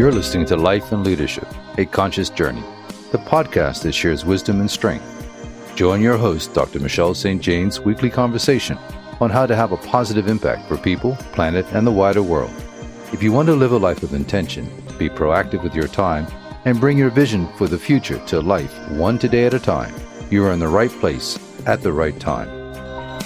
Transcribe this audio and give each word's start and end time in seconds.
You're 0.00 0.12
listening 0.12 0.46
to 0.46 0.56
Life 0.56 0.92
and 0.92 1.04
Leadership, 1.04 1.46
a 1.76 1.84
Conscious 1.84 2.30
Journey, 2.30 2.64
the 3.12 3.18
podcast 3.18 3.82
that 3.82 3.92
shares 3.92 4.24
wisdom 4.24 4.58
and 4.60 4.70
strength. 4.70 5.04
Join 5.76 6.00
your 6.00 6.16
host, 6.16 6.54
Dr. 6.54 6.80
Michelle 6.80 7.12
St. 7.12 7.38
Jane's 7.38 7.80
weekly 7.80 8.08
conversation 8.08 8.78
on 9.20 9.28
how 9.28 9.44
to 9.44 9.54
have 9.54 9.72
a 9.72 9.76
positive 9.76 10.26
impact 10.26 10.66
for 10.66 10.78
people, 10.78 11.16
planet, 11.32 11.66
and 11.74 11.86
the 11.86 11.92
wider 11.92 12.22
world. 12.22 12.50
If 13.12 13.22
you 13.22 13.30
want 13.30 13.48
to 13.48 13.54
live 13.54 13.72
a 13.72 13.76
life 13.76 14.02
of 14.02 14.14
intention, 14.14 14.64
be 14.98 15.10
proactive 15.10 15.62
with 15.62 15.74
your 15.74 15.86
time, 15.86 16.26
and 16.64 16.80
bring 16.80 16.96
your 16.96 17.10
vision 17.10 17.46
for 17.58 17.68
the 17.68 17.78
future 17.78 18.24
to 18.28 18.40
life 18.40 18.72
one 18.92 19.18
today 19.18 19.44
at 19.44 19.52
a 19.52 19.60
time, 19.60 19.94
you 20.30 20.42
are 20.46 20.52
in 20.52 20.60
the 20.60 20.66
right 20.66 20.90
place 20.92 21.38
at 21.66 21.82
the 21.82 21.92
right 21.92 22.18
time. 22.18 22.48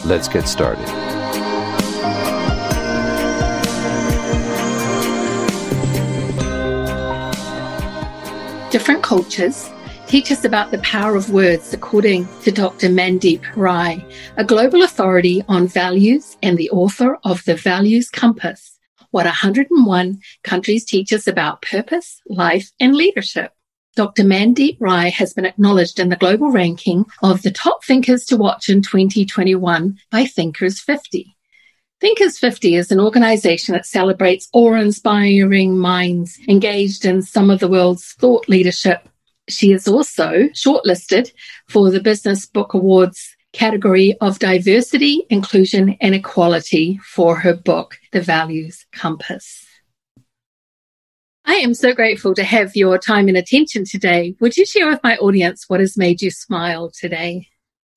Let's 0.04 0.27
get 0.27 0.48
started. 0.48 1.13
Different 8.74 9.04
cultures 9.04 9.70
teach 10.08 10.32
us 10.32 10.44
about 10.44 10.72
the 10.72 10.78
power 10.78 11.14
of 11.14 11.30
words, 11.30 11.72
according 11.72 12.26
to 12.42 12.50
Dr. 12.50 12.88
Mandeep 12.88 13.40
Rai, 13.54 14.04
a 14.36 14.42
global 14.42 14.82
authority 14.82 15.44
on 15.46 15.68
values 15.68 16.36
and 16.42 16.58
the 16.58 16.70
author 16.70 17.16
of 17.22 17.44
The 17.44 17.54
Values 17.54 18.10
Compass, 18.10 18.76
what 19.12 19.26
101 19.26 20.20
countries 20.42 20.84
teach 20.84 21.12
us 21.12 21.28
about 21.28 21.62
purpose, 21.62 22.20
life, 22.26 22.72
and 22.80 22.96
leadership. 22.96 23.52
Dr. 23.94 24.24
Mandeep 24.24 24.78
Rai 24.80 25.08
has 25.11 25.32
been 25.32 25.46
acknowledged 25.46 26.00
in 26.00 26.08
the 26.08 26.16
global 26.16 26.50
ranking 26.50 27.04
of 27.22 27.42
the 27.42 27.52
top 27.52 27.84
thinkers 27.84 28.25
to 28.25 28.36
watch 28.36 28.68
in 28.68 28.82
2021 28.82 29.96
by 30.11 30.25
Thinkers 30.25 30.80
50. 30.80 31.36
Thinkers 32.05 32.39
50 32.39 32.75
is 32.75 32.92
an 32.92 33.00
organization 33.00 33.73
that 33.73 33.87
celebrates 33.87 34.51
awe 34.53 34.75
inspiring 34.75 35.78
minds 35.78 36.39
engaged 36.47 37.06
in 37.06 37.23
some 37.23 37.48
of 37.48 37.61
the 37.61 37.67
world's 37.67 38.12
thought 38.12 38.47
leadership. 38.47 39.09
She 39.48 39.73
is 39.73 39.89
also 39.89 40.48
shortlisted 40.48 41.33
for 41.67 41.91
the 41.91 42.03
Business 42.03 42.45
Book 42.45 42.75
Awards 42.75 43.34
category 43.55 44.19
of 44.20 44.39
diversity, 44.39 45.25
inclusion, 45.31 45.97
and 46.03 46.15
equality 46.15 47.01
for 47.03 47.37
her 47.37 47.55
book, 47.55 47.97
The 48.12 48.21
Values 48.21 48.84
Compass. 48.93 49.67
I 51.47 51.55
am 51.55 51.73
so 51.73 51.95
grateful 51.95 52.34
to 52.34 52.45
have 52.45 52.77
your 52.77 52.98
time 52.98 53.28
and 53.28 53.37
attention 53.39 53.87
today. 53.87 54.37
Would 54.41 54.59
you 54.59 54.67
share 54.67 54.91
with 54.91 55.00
my 55.03 55.17
audience 55.17 55.65
what 55.69 55.81
has 55.81 55.97
made 55.97 56.21
you 56.21 56.31
smile 56.31 56.91
today? 56.91 57.48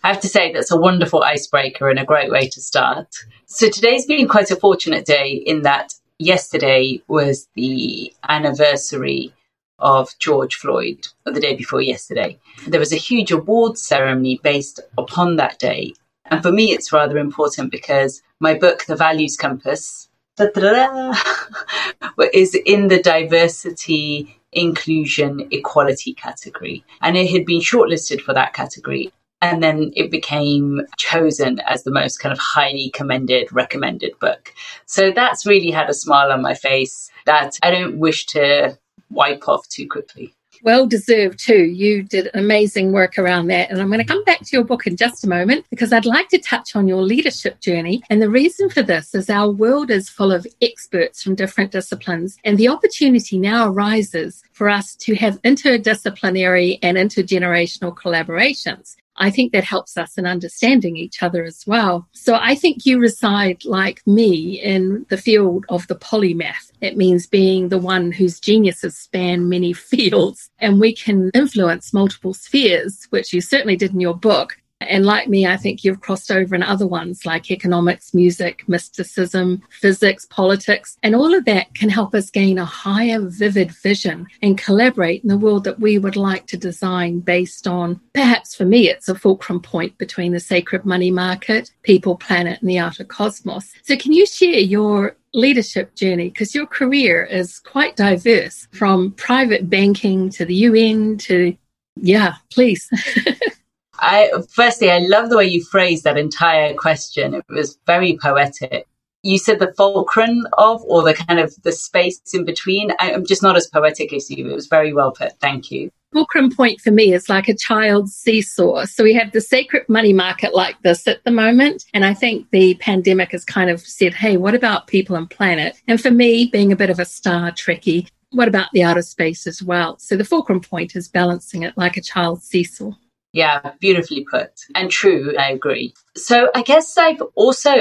I 0.03 0.09
have 0.09 0.21
to 0.21 0.29
say 0.29 0.51
that's 0.51 0.71
a 0.71 0.77
wonderful 0.77 1.23
icebreaker 1.23 1.89
and 1.89 1.99
a 1.99 2.05
great 2.05 2.31
way 2.31 2.47
to 2.49 2.61
start. 2.61 3.07
So 3.45 3.69
today's 3.69 4.05
been 4.05 4.27
quite 4.27 4.51
a 4.51 4.55
fortunate 4.55 5.05
day 5.05 5.31
in 5.31 5.63
that 5.63 5.93
yesterday 6.19 7.01
was 7.07 7.47
the 7.55 8.13
anniversary 8.27 9.33
of 9.79 10.17
George 10.19 10.55
Floyd, 10.55 11.07
or 11.25 11.33
the 11.33 11.39
day 11.39 11.55
before 11.55 11.81
yesterday. 11.81 12.39
There 12.67 12.79
was 12.79 12.93
a 12.93 12.97
huge 12.97 13.31
awards 13.31 13.81
ceremony 13.81 14.39
based 14.43 14.79
upon 14.97 15.35
that 15.35 15.59
day. 15.59 15.93
And 16.25 16.41
for 16.41 16.51
me, 16.51 16.71
it's 16.73 16.91
rather 16.91 17.17
important 17.17 17.71
because 17.71 18.21
my 18.39 18.53
book, 18.53 18.85
The 18.85 18.95
Values 18.95 19.37
Compass, 19.37 20.09
is 22.33 22.55
in 22.65 22.87
the 22.87 23.01
diversity, 23.01 24.39
inclusion, 24.51 25.47
equality 25.51 26.13
category. 26.13 26.83
And 27.01 27.17
it 27.17 27.29
had 27.29 27.45
been 27.45 27.61
shortlisted 27.61 28.21
for 28.21 28.33
that 28.33 28.53
category. 28.53 29.11
And 29.41 29.61
then 29.61 29.91
it 29.95 30.09
became 30.09 30.81
chosen 30.97 31.59
as 31.67 31.83
the 31.83 31.91
most 31.91 32.19
kind 32.19 32.33
of 32.33 32.39
highly 32.39 32.89
commended, 32.93 33.51
recommended 33.51 34.17
book. 34.19 34.53
So 34.85 35.11
that's 35.11 35.45
really 35.45 35.69
had 35.69 35.89
a 35.89 35.93
smile 35.93 36.31
on 36.31 36.41
my 36.41 36.55
face 36.55 37.11
that 37.25 37.57
I 37.61 37.69
don't 37.69 37.99
wish 37.99 38.25
to 38.27 38.77
wipe 39.09 39.47
off 39.47 39.67
too 39.69 39.87
quickly. 39.87 40.33
Well 40.63 40.87
deserved 40.87 41.39
too. 41.39 41.65
You 41.65 42.03
did 42.03 42.29
amazing 42.33 42.91
work 42.91 43.17
around 43.17 43.47
that. 43.47 43.69
And 43.69 43.79
I'm 43.79 43.87
going 43.87 43.99
to 43.99 44.05
come 44.05 44.23
back 44.23 44.39
to 44.39 44.49
your 44.51 44.63
book 44.63 44.87
in 44.87 44.95
just 44.95 45.23
a 45.23 45.29
moment 45.29 45.65
because 45.69 45.93
I'd 45.93 46.05
like 46.05 46.29
to 46.29 46.39
touch 46.39 46.75
on 46.75 46.87
your 46.87 47.03
leadership 47.03 47.59
journey. 47.59 48.01
And 48.09 48.21
the 48.21 48.29
reason 48.29 48.69
for 48.69 48.81
this 48.81 49.13
is 49.13 49.29
our 49.29 49.49
world 49.51 49.91
is 49.91 50.09
full 50.09 50.31
of 50.31 50.47
experts 50.61 51.21
from 51.21 51.35
different 51.35 51.71
disciplines. 51.71 52.37
And 52.43 52.57
the 52.57 52.69
opportunity 52.69 53.37
now 53.37 53.69
arises 53.69 54.43
for 54.51 54.67
us 54.69 54.95
to 54.95 55.15
have 55.15 55.41
interdisciplinary 55.43 56.79
and 56.81 56.97
intergenerational 56.97 57.95
collaborations. 57.95 58.95
I 59.17 59.29
think 59.29 59.51
that 59.51 59.63
helps 59.63 59.97
us 59.97 60.17
in 60.17 60.25
understanding 60.25 60.97
each 60.97 61.23
other 61.23 61.43
as 61.43 61.65
well. 61.65 62.07
So 62.11 62.35
I 62.35 62.55
think 62.55 62.85
you 62.85 62.99
reside 62.99 63.65
like 63.65 64.05
me 64.05 64.61
in 64.61 65.05
the 65.09 65.17
field 65.17 65.65
of 65.69 65.87
the 65.87 65.95
polymath. 65.95 66.71
It 66.81 66.97
means 66.97 67.27
being 67.27 67.69
the 67.69 67.77
one 67.77 68.11
whose 68.11 68.39
geniuses 68.39 68.97
span 68.97 69.49
many 69.49 69.73
fields 69.91 70.49
and 70.59 70.79
we 70.79 70.93
can 70.93 71.31
influence 71.33 71.93
multiple 71.93 72.33
spheres, 72.33 73.07
which 73.09 73.33
you 73.33 73.41
certainly 73.41 73.75
did 73.75 73.93
in 73.93 73.99
your 73.99 74.15
book. 74.15 74.57
And 74.81 75.05
like 75.05 75.27
me, 75.27 75.47
I 75.47 75.57
think 75.57 75.83
you've 75.83 76.01
crossed 76.01 76.31
over 76.31 76.53
in 76.53 76.61
other 76.61 76.85
ones 76.85 77.25
like 77.25 77.49
economics, 77.49 78.13
music, 78.13 78.63
mysticism, 78.67 79.63
physics, 79.69 80.25
politics, 80.29 80.97
and 81.01 81.15
all 81.15 81.33
of 81.33 81.45
that 81.45 81.73
can 81.73 81.89
help 81.89 82.13
us 82.13 82.29
gain 82.29 82.59
a 82.59 82.65
higher, 82.65 83.19
vivid 83.19 83.71
vision 83.71 84.27
and 84.41 84.57
collaborate 84.57 85.23
in 85.23 85.29
the 85.29 85.37
world 85.37 85.63
that 85.63 85.79
we 85.79 85.97
would 85.97 86.15
like 86.15 86.45
to 86.47 86.57
design 86.57 87.19
based 87.19 87.67
on, 87.67 87.99
perhaps 88.13 88.55
for 88.55 88.65
me, 88.65 88.87
it's 88.89 89.09
a 89.09 89.15
fulcrum 89.15 89.59
point 89.59 89.97
between 89.97 90.31
the 90.31 90.39
sacred 90.39 90.85
money 90.85 91.09
market, 91.09 91.71
people, 91.81 92.15
planet, 92.15 92.61
and 92.61 92.69
the 92.69 92.77
outer 92.77 93.03
cosmos. 93.03 93.73
So 93.83 93.97
can 93.97 94.13
you 94.13 94.25
share 94.27 94.59
your 94.59 95.15
leadership 95.33 95.95
journey 95.95 96.29
because 96.29 96.55
your 96.55 96.65
career 96.65 97.23
is 97.23 97.59
quite 97.59 97.95
diverse 97.95 98.67
from 98.71 99.11
private 99.13 99.69
banking 99.69 100.29
to 100.31 100.45
the 100.45 100.55
UN 100.55 101.17
to 101.19 101.55
yeah, 101.99 102.35
please. 102.51 102.89
I 103.99 104.31
firstly, 104.49 104.91
I 104.91 104.99
love 104.99 105.29
the 105.29 105.37
way 105.37 105.45
you 105.45 105.63
phrased 105.63 106.03
that 106.03 106.17
entire 106.17 106.73
question. 106.73 107.33
It 107.33 107.45
was 107.49 107.77
very 107.85 108.17
poetic. 108.21 108.87
You 109.23 109.37
said 109.37 109.59
the 109.59 109.73
fulcrum 109.73 110.47
of, 110.57 110.83
or 110.83 111.03
the 111.03 111.13
kind 111.13 111.39
of 111.39 111.53
the 111.63 111.71
space 111.71 112.21
in 112.33 112.45
between. 112.45 112.91
I, 112.99 113.11
am 113.11 113.25
just 113.25 113.43
not 113.43 113.57
as 113.57 113.67
poetic 113.67 114.13
as 114.13 114.29
you. 114.29 114.49
It 114.49 114.53
was 114.53 114.67
very 114.67 114.93
well 114.93 115.11
put. 115.11 115.39
Thank 115.39 115.71
you. 115.71 115.91
Fulcrum 116.13 116.49
point 116.49 116.79
for 116.79 116.91
me 116.91 117.13
is 117.13 117.27
like 117.27 117.49
a 117.49 117.55
child's 117.55 118.15
seesaw. 118.15 118.85
So 118.85 119.03
we 119.03 119.13
have 119.15 119.33
the 119.33 119.41
sacred 119.41 119.89
money 119.89 120.13
market 120.13 120.55
like 120.55 120.81
this 120.81 121.07
at 121.07 121.23
the 121.25 121.31
moment. 121.31 121.83
And 121.93 122.05
I 122.05 122.13
think 122.13 122.49
the 122.51 122.75
pandemic 122.75 123.31
has 123.33 123.43
kind 123.43 123.69
of 123.69 123.81
said, 123.81 124.13
hey, 124.13 124.37
what 124.37 124.55
about 124.55 124.87
people 124.87 125.15
and 125.15 125.29
planet? 125.29 125.81
And 125.87 125.99
for 125.99 126.11
me, 126.11 126.45
being 126.45 126.71
a 126.71 126.77
bit 126.77 126.89
of 126.89 126.99
a 126.99 127.05
Star 127.05 127.51
Trekkie, 127.51 128.07
what 128.31 128.47
about 128.47 128.71
the 128.71 128.83
outer 128.83 129.01
space 129.01 129.47
as 129.47 129.61
well? 129.61 129.97
So 129.99 130.15
the 130.15 130.25
fulcrum 130.25 130.61
point 130.61 130.95
is 130.95 131.07
balancing 131.07 131.63
it 131.63 131.77
like 131.77 131.97
a 131.97 132.01
child's 132.01 132.45
seesaw. 132.45 132.91
Yeah, 133.37 133.73
beautifully 133.79 134.25
put 134.25 134.49
and 134.73 134.89
true. 134.89 135.35
I 135.37 135.51
agree. 135.51 135.93
So 136.15 136.49
I 136.55 136.63
guess 136.63 136.97
I've 136.97 137.21
also 137.35 137.75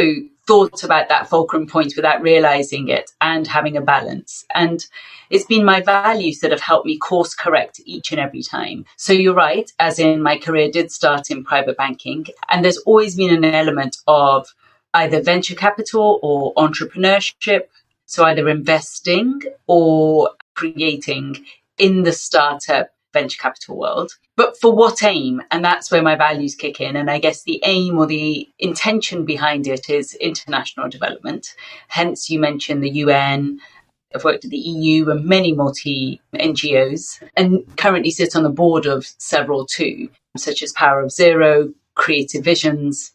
thought 0.46 0.84
about 0.84 1.08
that 1.08 1.30
fulcrum 1.30 1.66
point 1.66 1.94
without 1.96 2.20
realizing 2.20 2.88
it 2.88 3.10
and 3.22 3.46
having 3.46 3.74
a 3.74 3.80
balance. 3.80 4.44
And 4.54 4.84
it's 5.30 5.46
been 5.46 5.64
my 5.64 5.80
values 5.80 6.40
that 6.40 6.50
have 6.50 6.60
helped 6.60 6.84
me 6.84 6.98
course 6.98 7.34
correct 7.34 7.80
each 7.86 8.12
and 8.12 8.20
every 8.20 8.42
time. 8.42 8.84
So 8.98 9.14
you're 9.14 9.32
right, 9.32 9.72
as 9.78 9.98
in 9.98 10.20
my 10.22 10.36
career 10.36 10.70
did 10.70 10.92
start 10.92 11.30
in 11.30 11.42
private 11.42 11.78
banking, 11.78 12.26
and 12.50 12.62
there's 12.62 12.84
always 12.84 13.16
been 13.16 13.34
an 13.34 13.46
element 13.46 13.96
of 14.06 14.46
either 14.92 15.22
venture 15.22 15.54
capital 15.54 16.20
or 16.22 16.52
entrepreneurship. 16.56 17.62
So 18.04 18.24
either 18.24 18.50
investing 18.50 19.40
or 19.66 20.32
creating 20.54 21.46
in 21.78 22.02
the 22.02 22.12
startup 22.12 22.90
venture 23.16 23.40
capital 23.40 23.78
world. 23.78 24.12
But 24.36 24.58
for 24.60 24.72
what 24.74 25.02
aim? 25.02 25.42
And 25.50 25.64
that's 25.64 25.90
where 25.90 26.02
my 26.02 26.16
values 26.16 26.54
kick 26.54 26.80
in. 26.80 26.96
And 26.96 27.10
I 27.10 27.18
guess 27.18 27.42
the 27.42 27.60
aim 27.64 27.98
or 27.98 28.06
the 28.06 28.48
intention 28.58 29.24
behind 29.24 29.66
it 29.66 29.88
is 29.88 30.14
international 30.14 30.88
development. 30.88 31.54
Hence, 31.88 32.28
you 32.28 32.38
mentioned 32.38 32.82
the 32.82 32.96
UN. 33.04 33.60
I've 34.14 34.24
worked 34.24 34.44
at 34.44 34.50
the 34.50 34.66
EU 34.74 35.10
and 35.10 35.24
many 35.24 35.52
multi 35.52 36.20
NGOs 36.34 37.22
and 37.36 37.64
currently 37.76 38.10
sit 38.10 38.36
on 38.36 38.42
the 38.42 38.58
board 38.62 38.86
of 38.86 39.06
several 39.18 39.66
too, 39.66 40.08
such 40.36 40.62
as 40.62 40.72
Power 40.72 41.00
of 41.00 41.10
Zero, 41.10 41.72
Creative 41.94 42.44
Visions, 42.44 43.12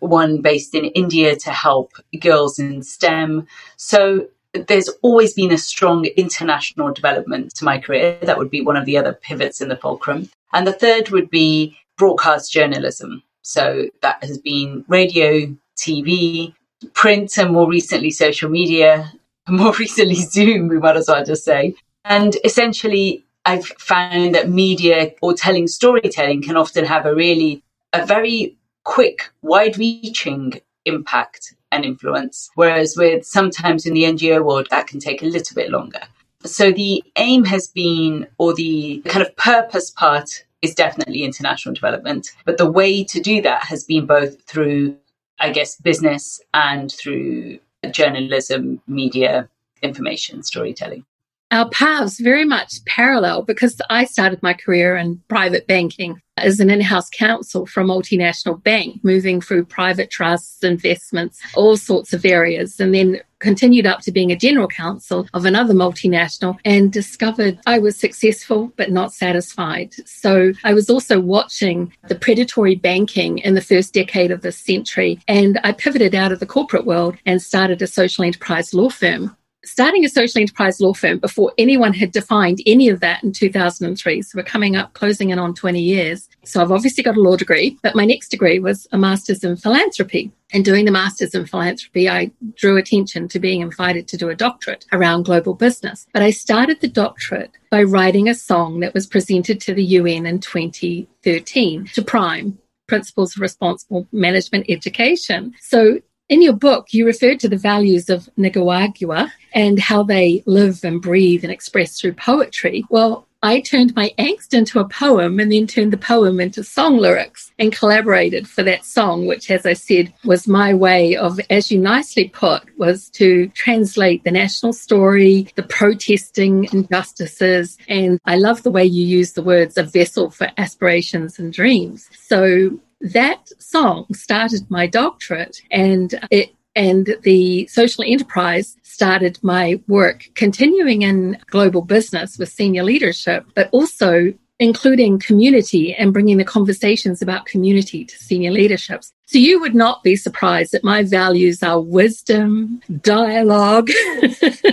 one 0.00 0.40
based 0.40 0.74
in 0.74 0.86
India 0.86 1.36
to 1.36 1.50
help 1.50 1.92
girls 2.18 2.58
in 2.58 2.82
STEM. 2.82 3.46
So 3.76 4.28
there's 4.54 4.88
always 5.02 5.34
been 5.34 5.52
a 5.52 5.58
strong 5.58 6.04
international 6.04 6.92
development 6.92 7.54
to 7.56 7.64
my 7.64 7.78
career. 7.78 8.18
That 8.22 8.38
would 8.38 8.50
be 8.50 8.60
one 8.60 8.76
of 8.76 8.84
the 8.84 8.98
other 8.98 9.12
pivots 9.14 9.60
in 9.60 9.68
the 9.68 9.76
fulcrum. 9.76 10.30
And 10.52 10.66
the 10.66 10.72
third 10.72 11.10
would 11.10 11.30
be 11.30 11.76
broadcast 11.96 12.52
journalism. 12.52 13.22
So 13.42 13.88
that 14.02 14.22
has 14.22 14.38
been 14.38 14.84
radio, 14.88 15.54
TV, 15.76 16.54
print, 16.94 17.36
and 17.38 17.52
more 17.52 17.68
recently 17.68 18.10
social 18.10 18.50
media, 18.50 19.12
more 19.48 19.72
recently 19.74 20.14
Zoom, 20.14 20.68
we 20.68 20.78
might 20.78 20.96
as 20.96 21.08
well 21.08 21.24
just 21.24 21.44
say. 21.44 21.74
And 22.04 22.36
essentially, 22.44 23.24
I've 23.44 23.66
found 23.66 24.34
that 24.34 24.50
media 24.50 25.12
or 25.20 25.34
telling 25.34 25.66
storytelling 25.66 26.42
can 26.42 26.56
often 26.56 26.84
have 26.84 27.06
a 27.06 27.14
really, 27.14 27.62
a 27.92 28.04
very 28.06 28.56
quick, 28.84 29.30
wide 29.42 29.78
reaching 29.78 30.60
impact 30.84 31.54
and 31.72 31.84
influence. 31.84 32.50
Whereas 32.54 32.96
with 32.96 33.26
sometimes 33.26 33.86
in 33.86 33.94
the 33.94 34.04
NGO 34.04 34.44
world, 34.44 34.68
that 34.70 34.86
can 34.86 35.00
take 35.00 35.22
a 35.22 35.26
little 35.26 35.54
bit 35.54 35.70
longer. 35.70 36.02
So 36.44 36.70
the 36.70 37.02
aim 37.16 37.44
has 37.44 37.68
been, 37.68 38.26
or 38.38 38.54
the 38.54 39.02
kind 39.06 39.24
of 39.26 39.34
purpose 39.36 39.90
part 39.90 40.44
is 40.60 40.74
definitely 40.74 41.24
international 41.24 41.74
development. 41.74 42.30
But 42.44 42.58
the 42.58 42.70
way 42.70 43.02
to 43.04 43.20
do 43.20 43.42
that 43.42 43.64
has 43.64 43.84
been 43.84 44.06
both 44.06 44.40
through, 44.42 44.96
I 45.40 45.50
guess, 45.50 45.76
business 45.76 46.40
and 46.54 46.92
through 46.92 47.58
journalism, 47.90 48.80
media, 48.86 49.48
information, 49.82 50.42
storytelling 50.42 51.04
our 51.52 51.68
paths 51.68 52.18
very 52.18 52.46
much 52.46 52.82
parallel 52.86 53.42
because 53.42 53.80
I 53.90 54.06
started 54.06 54.42
my 54.42 54.54
career 54.54 54.96
in 54.96 55.20
private 55.28 55.66
banking 55.66 56.20
as 56.38 56.60
an 56.60 56.70
in-house 56.70 57.10
counsel 57.10 57.66
for 57.66 57.82
a 57.82 57.84
multinational 57.84 58.60
bank, 58.62 58.98
moving 59.04 59.40
through 59.40 59.66
private 59.66 60.10
trusts, 60.10 60.64
investments, 60.64 61.40
all 61.54 61.76
sorts 61.76 62.14
of 62.14 62.24
areas, 62.24 62.80
and 62.80 62.94
then 62.94 63.20
continued 63.38 63.86
up 63.86 64.00
to 64.00 64.12
being 64.12 64.32
a 64.32 64.36
general 64.36 64.66
counsel 64.66 65.26
of 65.34 65.44
another 65.44 65.74
multinational 65.74 66.56
and 66.64 66.90
discovered 66.90 67.58
I 67.66 67.78
was 67.80 67.96
successful 67.96 68.72
but 68.76 68.90
not 68.90 69.12
satisfied. 69.12 69.94
So 70.06 70.52
I 70.64 70.72
was 70.72 70.88
also 70.88 71.20
watching 71.20 71.92
the 72.08 72.14
predatory 72.14 72.76
banking 72.76 73.38
in 73.38 73.54
the 73.54 73.60
first 73.60 73.92
decade 73.92 74.30
of 74.30 74.42
this 74.42 74.56
century 74.56 75.20
and 75.26 75.60
I 75.64 75.72
pivoted 75.72 76.14
out 76.14 76.32
of 76.32 76.38
the 76.38 76.46
corporate 76.46 76.86
world 76.86 77.16
and 77.26 77.42
started 77.42 77.82
a 77.82 77.86
social 77.88 78.24
enterprise 78.24 78.72
law 78.72 78.88
firm 78.88 79.36
starting 79.64 80.04
a 80.04 80.08
social 80.08 80.40
enterprise 80.40 80.80
law 80.80 80.92
firm 80.92 81.18
before 81.18 81.52
anyone 81.56 81.92
had 81.92 82.12
defined 82.12 82.60
any 82.66 82.88
of 82.88 83.00
that 83.00 83.22
in 83.22 83.32
2003. 83.32 84.22
So 84.22 84.36
we're 84.36 84.42
coming 84.42 84.76
up, 84.76 84.92
closing 84.94 85.30
in 85.30 85.38
on 85.38 85.54
20 85.54 85.80
years. 85.80 86.28
So 86.44 86.60
I've 86.60 86.72
obviously 86.72 87.04
got 87.04 87.16
a 87.16 87.20
law 87.20 87.36
degree, 87.36 87.78
but 87.82 87.94
my 87.94 88.04
next 88.04 88.28
degree 88.28 88.58
was 88.58 88.86
a 88.92 88.98
master's 88.98 89.44
in 89.44 89.56
philanthropy. 89.56 90.32
And 90.52 90.64
doing 90.64 90.84
the 90.84 90.90
master's 90.90 91.34
in 91.34 91.46
philanthropy, 91.46 92.10
I 92.10 92.30
drew 92.56 92.76
attention 92.76 93.28
to 93.28 93.40
being 93.40 93.62
invited 93.62 94.06
to 94.08 94.16
do 94.18 94.28
a 94.28 94.34
doctorate 94.34 94.84
around 94.92 95.24
global 95.24 95.54
business. 95.54 96.06
But 96.12 96.22
I 96.22 96.30
started 96.30 96.80
the 96.80 96.88
doctorate 96.88 97.52
by 97.70 97.82
writing 97.84 98.28
a 98.28 98.34
song 98.34 98.80
that 98.80 98.92
was 98.92 99.06
presented 99.06 99.60
to 99.62 99.74
the 99.74 99.84
UN 99.84 100.26
in 100.26 100.40
2013 100.40 101.86
to 101.94 102.02
Prime, 102.02 102.58
Principles 102.86 103.34
of 103.34 103.40
Responsible 103.40 104.06
Management 104.12 104.66
Education. 104.68 105.54
So 105.60 106.00
in 106.32 106.40
your 106.40 106.54
book, 106.54 106.94
you 106.94 107.04
referred 107.04 107.38
to 107.40 107.48
the 107.48 107.58
values 107.58 108.08
of 108.08 108.26
Nicaragua 108.38 109.30
and 109.52 109.78
how 109.78 110.02
they 110.02 110.42
live 110.46 110.82
and 110.82 111.02
breathe 111.02 111.44
and 111.44 111.52
express 111.52 112.00
through 112.00 112.14
poetry. 112.14 112.86
Well, 112.88 113.28
I 113.42 113.60
turned 113.60 113.94
my 113.94 114.14
angst 114.18 114.54
into 114.54 114.78
a 114.78 114.88
poem 114.88 115.38
and 115.40 115.52
then 115.52 115.66
turned 115.66 115.92
the 115.92 115.98
poem 115.98 116.40
into 116.40 116.64
song 116.64 116.96
lyrics 116.96 117.52
and 117.58 117.70
collaborated 117.70 118.48
for 118.48 118.62
that 118.62 118.86
song, 118.86 119.26
which, 119.26 119.50
as 119.50 119.66
I 119.66 119.74
said, 119.74 120.14
was 120.24 120.48
my 120.48 120.72
way 120.72 121.16
of, 121.16 121.38
as 121.50 121.70
you 121.70 121.78
nicely 121.78 122.28
put, 122.28 122.62
was 122.78 123.10
to 123.10 123.48
translate 123.48 124.24
the 124.24 124.30
national 124.30 124.72
story, 124.72 125.48
the 125.56 125.64
protesting 125.64 126.66
injustices. 126.72 127.76
And 127.88 128.18
I 128.24 128.36
love 128.36 128.62
the 128.62 128.70
way 128.70 128.86
you 128.86 129.04
use 129.04 129.32
the 129.32 129.42
words 129.42 129.76
a 129.76 129.82
vessel 129.82 130.30
for 130.30 130.48
aspirations 130.56 131.38
and 131.38 131.52
dreams. 131.52 132.08
So 132.16 132.80
that 133.02 133.48
song 133.58 134.06
started 134.12 134.70
my 134.70 134.86
doctorate 134.86 135.60
and 135.70 136.14
it 136.30 136.54
and 136.74 137.16
the 137.22 137.66
social 137.66 138.02
enterprise 138.06 138.76
started 138.82 139.38
my 139.42 139.78
work 139.88 140.28
continuing 140.34 141.02
in 141.02 141.38
global 141.48 141.82
business 141.82 142.38
with 142.38 142.48
senior 142.48 142.82
leadership, 142.82 143.44
but 143.54 143.68
also 143.72 144.32
including 144.62 145.18
community 145.18 145.92
and 145.92 146.12
bringing 146.12 146.36
the 146.36 146.44
conversations 146.44 147.20
about 147.20 147.46
community 147.46 148.04
to 148.04 148.16
senior 148.16 148.52
leaderships. 148.52 149.12
So 149.26 149.38
you 149.38 149.60
would 149.60 149.74
not 149.74 150.04
be 150.04 150.14
surprised 150.14 150.70
that 150.70 150.84
my 150.84 151.02
values 151.02 151.64
are 151.64 151.80
wisdom, 151.80 152.80
dialogue, 153.00 153.90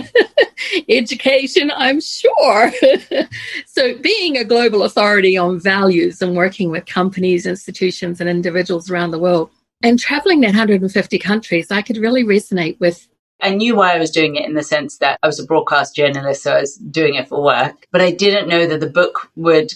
education, 0.88 1.72
I'm 1.74 2.00
sure. 2.00 2.72
so 3.66 3.98
being 3.98 4.36
a 4.36 4.44
global 4.44 4.84
authority 4.84 5.36
on 5.36 5.58
values 5.58 6.22
and 6.22 6.36
working 6.36 6.70
with 6.70 6.86
companies, 6.86 7.44
institutions, 7.44 8.20
and 8.20 8.30
individuals 8.30 8.88
around 8.90 9.10
the 9.10 9.18
world 9.18 9.50
and 9.82 9.98
traveling 9.98 10.40
that 10.42 10.48
150 10.48 11.18
countries, 11.18 11.72
I 11.72 11.82
could 11.82 11.96
really 11.96 12.22
resonate 12.22 12.78
with 12.78 13.08
I 13.42 13.50
knew 13.50 13.76
why 13.76 13.92
I 13.92 13.98
was 13.98 14.10
doing 14.10 14.36
it 14.36 14.46
in 14.46 14.54
the 14.54 14.62
sense 14.62 14.98
that 14.98 15.18
I 15.22 15.26
was 15.26 15.40
a 15.40 15.44
broadcast 15.44 15.94
journalist, 15.94 16.42
so 16.42 16.54
I 16.54 16.60
was 16.60 16.76
doing 16.76 17.14
it 17.14 17.28
for 17.28 17.42
work. 17.42 17.86
But 17.90 18.00
I 18.00 18.10
didn't 18.10 18.48
know 18.48 18.66
that 18.66 18.80
the 18.80 18.88
book 18.88 19.30
would. 19.36 19.72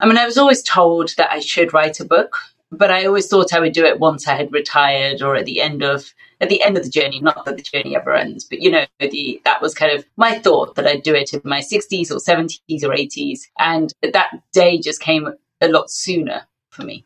I 0.00 0.06
mean, 0.06 0.18
I 0.18 0.26
was 0.26 0.38
always 0.38 0.62
told 0.62 1.14
that 1.16 1.32
I 1.32 1.40
should 1.40 1.72
write 1.72 2.00
a 2.00 2.04
book, 2.04 2.36
but 2.70 2.90
I 2.90 3.06
always 3.06 3.28
thought 3.28 3.54
I 3.54 3.60
would 3.60 3.72
do 3.72 3.86
it 3.86 4.00
once 4.00 4.28
I 4.28 4.34
had 4.34 4.52
retired 4.52 5.22
or 5.22 5.36
at 5.36 5.46
the 5.46 5.60
end 5.60 5.82
of 5.82 6.12
at 6.40 6.50
the 6.50 6.62
end 6.62 6.76
of 6.76 6.84
the 6.84 6.90
journey. 6.90 7.20
Not 7.20 7.44
that 7.46 7.56
the 7.56 7.62
journey 7.62 7.96
ever 7.96 8.14
ends, 8.14 8.44
but 8.44 8.60
you 8.60 8.70
know, 8.70 8.84
the 9.00 9.40
that 9.44 9.62
was 9.62 9.74
kind 9.74 9.96
of 9.96 10.04
my 10.16 10.38
thought 10.38 10.74
that 10.74 10.86
I'd 10.86 11.02
do 11.02 11.14
it 11.14 11.32
in 11.32 11.40
my 11.44 11.60
60s 11.60 12.10
or 12.10 12.16
70s 12.16 12.84
or 12.84 12.90
80s, 12.90 13.40
and 13.58 13.92
that 14.02 14.42
day 14.52 14.78
just 14.78 15.00
came 15.00 15.32
a 15.60 15.68
lot 15.68 15.90
sooner 15.90 16.46
for 16.70 16.82
me. 16.82 17.05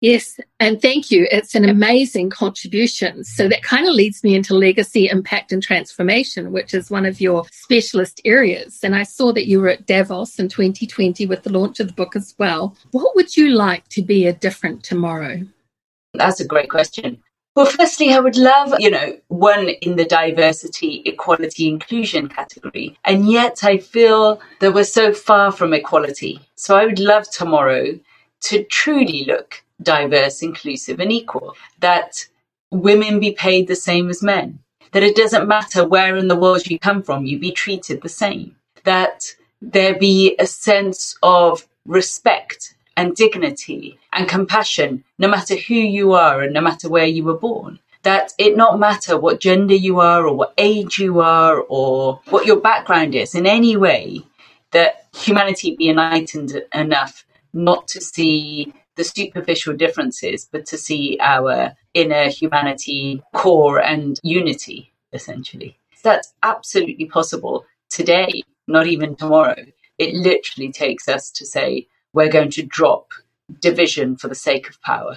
Yes, 0.00 0.38
and 0.60 0.80
thank 0.80 1.10
you. 1.10 1.26
It's 1.32 1.56
an 1.56 1.68
amazing 1.68 2.30
contribution. 2.30 3.24
So 3.24 3.48
that 3.48 3.64
kind 3.64 3.86
of 3.88 3.94
leads 3.94 4.22
me 4.22 4.36
into 4.36 4.54
legacy, 4.54 5.08
impact, 5.08 5.50
and 5.50 5.60
transformation, 5.60 6.52
which 6.52 6.72
is 6.72 6.88
one 6.88 7.04
of 7.04 7.20
your 7.20 7.44
specialist 7.50 8.20
areas. 8.24 8.78
And 8.84 8.94
I 8.94 9.02
saw 9.02 9.32
that 9.32 9.48
you 9.48 9.60
were 9.60 9.70
at 9.70 9.86
Davos 9.86 10.38
in 10.38 10.48
2020 10.48 11.26
with 11.26 11.42
the 11.42 11.50
launch 11.50 11.80
of 11.80 11.88
the 11.88 11.94
book 11.94 12.14
as 12.14 12.34
well. 12.38 12.76
What 12.92 13.16
would 13.16 13.36
you 13.36 13.50
like 13.50 13.88
to 13.88 14.02
be 14.02 14.26
a 14.26 14.32
different 14.32 14.84
tomorrow? 14.84 15.40
That's 16.14 16.40
a 16.40 16.46
great 16.46 16.70
question. 16.70 17.20
Well, 17.56 17.66
firstly, 17.66 18.12
I 18.12 18.20
would 18.20 18.36
love, 18.36 18.74
you 18.78 18.90
know, 18.90 19.18
one 19.26 19.68
in 19.68 19.96
the 19.96 20.04
diversity, 20.04 21.02
equality, 21.06 21.66
inclusion 21.66 22.28
category. 22.28 22.96
And 23.04 23.28
yet 23.28 23.64
I 23.64 23.78
feel 23.78 24.40
that 24.60 24.72
we're 24.72 24.84
so 24.84 25.12
far 25.12 25.50
from 25.50 25.72
equality. 25.72 26.38
So 26.54 26.76
I 26.76 26.86
would 26.86 27.00
love 27.00 27.28
tomorrow 27.28 27.98
to 28.42 28.62
truly 28.62 29.24
look 29.24 29.64
diverse, 29.82 30.42
inclusive, 30.42 31.00
and 31.00 31.12
equal. 31.12 31.54
That 31.80 32.26
women 32.70 33.20
be 33.20 33.32
paid 33.32 33.68
the 33.68 33.76
same 33.76 34.10
as 34.10 34.22
men. 34.22 34.58
That 34.92 35.02
it 35.02 35.16
doesn't 35.16 35.48
matter 35.48 35.86
where 35.86 36.16
in 36.16 36.28
the 36.28 36.36
world 36.36 36.66
you 36.66 36.78
come 36.78 37.02
from, 37.02 37.26
you 37.26 37.38
be 37.38 37.52
treated 37.52 38.02
the 38.02 38.08
same. 38.08 38.56
That 38.84 39.34
there 39.60 39.98
be 39.98 40.34
a 40.38 40.46
sense 40.46 41.16
of 41.22 41.66
respect 41.86 42.74
and 42.96 43.14
dignity 43.14 43.98
and 44.12 44.28
compassion, 44.28 45.04
no 45.18 45.28
matter 45.28 45.56
who 45.56 45.74
you 45.74 46.12
are 46.12 46.42
and 46.42 46.52
no 46.54 46.60
matter 46.60 46.88
where 46.88 47.06
you 47.06 47.24
were 47.24 47.36
born. 47.36 47.78
That 48.02 48.32
it 48.38 48.56
not 48.56 48.78
matter 48.78 49.18
what 49.18 49.40
gender 49.40 49.74
you 49.74 50.00
are 50.00 50.26
or 50.26 50.34
what 50.34 50.54
age 50.56 50.98
you 50.98 51.20
are 51.20 51.60
or 51.68 52.20
what 52.30 52.46
your 52.46 52.60
background 52.60 53.14
is 53.14 53.34
in 53.34 53.46
any 53.46 53.76
way, 53.76 54.22
that 54.70 55.06
humanity 55.14 55.76
be 55.76 55.90
enlightened 55.90 56.62
enough 56.74 57.24
not 57.52 57.88
to 57.88 58.00
see 58.00 58.72
the 58.98 59.04
superficial 59.04 59.74
differences, 59.74 60.46
but 60.50 60.66
to 60.66 60.76
see 60.76 61.16
our 61.20 61.72
inner 61.94 62.28
humanity, 62.28 63.22
core, 63.32 63.80
and 63.80 64.18
unity, 64.24 64.92
essentially. 65.12 65.78
That's 66.02 66.34
absolutely 66.42 67.06
possible 67.06 67.64
today, 67.88 68.42
not 68.66 68.88
even 68.88 69.14
tomorrow. 69.14 69.64
It 69.98 70.14
literally 70.14 70.72
takes 70.72 71.08
us 71.08 71.30
to 71.30 71.46
say, 71.46 71.86
we're 72.12 72.28
going 72.28 72.50
to 72.50 72.62
drop 72.64 73.12
division 73.60 74.16
for 74.16 74.26
the 74.26 74.34
sake 74.34 74.68
of 74.68 74.82
power 74.82 75.16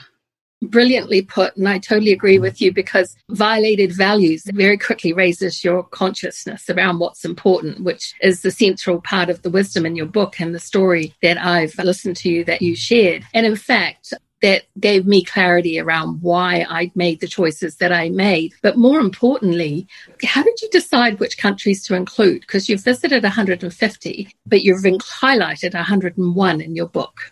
brilliantly 0.61 1.21
put 1.21 1.55
and 1.57 1.67
i 1.67 1.77
totally 1.77 2.11
agree 2.11 2.39
with 2.39 2.61
you 2.61 2.71
because 2.71 3.15
violated 3.29 3.91
values 3.91 4.43
very 4.53 4.77
quickly 4.77 5.13
raises 5.13 5.63
your 5.63 5.83
consciousness 5.83 6.69
around 6.69 6.99
what's 6.99 7.25
important 7.25 7.83
which 7.83 8.13
is 8.21 8.41
the 8.41 8.51
central 8.51 9.01
part 9.01 9.29
of 9.29 9.41
the 9.41 9.49
wisdom 9.49 9.85
in 9.85 9.95
your 9.95 10.05
book 10.05 10.39
and 10.39 10.53
the 10.53 10.59
story 10.59 11.13
that 11.21 11.37
i've 11.37 11.77
listened 11.79 12.15
to 12.15 12.29
you 12.29 12.43
that 12.43 12.61
you 12.61 12.75
shared 12.75 13.23
and 13.33 13.45
in 13.45 13.55
fact 13.55 14.13
that 14.41 14.63
gave 14.79 15.05
me 15.05 15.23
clarity 15.23 15.79
around 15.79 16.21
why 16.21 16.65
I 16.67 16.91
made 16.95 17.19
the 17.19 17.27
choices 17.27 17.77
that 17.77 17.91
I 17.91 18.09
made. 18.09 18.53
But 18.61 18.77
more 18.77 18.99
importantly, 18.99 19.87
how 20.23 20.43
did 20.43 20.59
you 20.61 20.69
decide 20.69 21.19
which 21.19 21.37
countries 21.37 21.83
to 21.83 21.95
include? 21.95 22.41
Because 22.41 22.67
you've 22.67 22.83
visited 22.83 23.23
150, 23.23 24.35
but 24.47 24.63
you've 24.63 24.81
highlighted 24.81 25.73
101 25.73 26.61
in 26.61 26.75
your 26.75 26.87
book. 26.87 27.31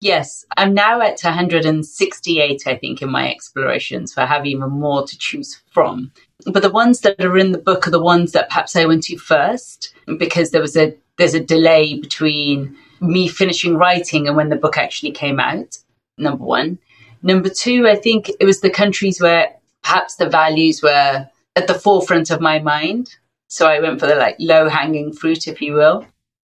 Yes, 0.00 0.46
I'm 0.56 0.72
now 0.72 1.02
at 1.02 1.20
168, 1.22 2.62
I 2.66 2.76
think, 2.76 3.02
in 3.02 3.10
my 3.10 3.30
explorations, 3.30 4.14
so 4.14 4.22
I 4.22 4.26
have 4.26 4.46
even 4.46 4.70
more 4.70 5.06
to 5.06 5.18
choose 5.18 5.60
from. 5.72 6.10
But 6.46 6.62
the 6.62 6.70
ones 6.70 7.00
that 7.00 7.20
are 7.20 7.36
in 7.36 7.52
the 7.52 7.58
book 7.58 7.86
are 7.86 7.90
the 7.90 8.02
ones 8.02 8.32
that 8.32 8.48
perhaps 8.48 8.74
I 8.74 8.86
went 8.86 9.02
to 9.04 9.18
first, 9.18 9.94
because 10.16 10.50
there 10.50 10.62
was 10.62 10.74
a 10.74 10.96
there's 11.18 11.34
a 11.34 11.44
delay 11.44 12.00
between 12.00 12.78
me 13.02 13.28
finishing 13.28 13.76
writing 13.76 14.26
and 14.26 14.36
when 14.36 14.48
the 14.48 14.56
book 14.56 14.78
actually 14.78 15.12
came 15.12 15.38
out. 15.38 15.76
Number 16.16 16.44
one. 16.44 16.78
Number 17.22 17.50
two, 17.50 17.86
I 17.86 17.96
think 17.96 18.30
it 18.40 18.46
was 18.46 18.62
the 18.62 18.70
countries 18.70 19.20
where 19.20 19.54
perhaps 19.82 20.16
the 20.16 20.30
values 20.30 20.82
were 20.82 21.28
at 21.56 21.66
the 21.66 21.74
forefront 21.74 22.30
of 22.30 22.40
my 22.40 22.58
mind. 22.58 23.16
So 23.48 23.66
I 23.66 23.80
went 23.80 24.00
for 24.00 24.06
the 24.06 24.14
like 24.14 24.36
low 24.38 24.70
hanging 24.70 25.12
fruit, 25.12 25.46
if 25.46 25.60
you 25.60 25.74
will 25.74 26.06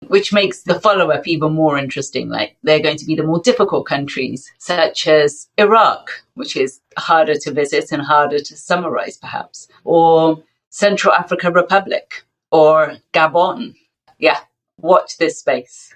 which 0.06 0.32
makes 0.32 0.62
the 0.62 0.80
follow 0.80 1.10
up 1.10 1.26
even 1.26 1.52
more 1.52 1.76
interesting. 1.76 2.28
Like 2.28 2.56
they're 2.62 2.80
going 2.80 2.96
to 2.98 3.04
be 3.04 3.14
the 3.14 3.24
more 3.24 3.40
difficult 3.40 3.86
countries, 3.86 4.50
such 4.58 5.06
as 5.06 5.48
Iraq, 5.58 6.10
which 6.34 6.56
is 6.56 6.80
harder 6.96 7.34
to 7.34 7.52
visit 7.52 7.92
and 7.92 8.02
harder 8.02 8.38
to 8.38 8.56
summarize, 8.56 9.16
perhaps, 9.16 9.68
or 9.84 10.42
Central 10.70 11.12
Africa 11.14 11.50
Republic 11.50 12.24
or 12.50 12.96
Gabon. 13.12 13.74
yeah, 14.18 14.40
watch 14.78 15.18
this 15.18 15.38
space. 15.38 15.94